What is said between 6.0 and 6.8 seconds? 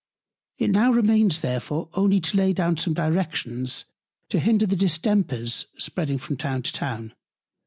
from Town to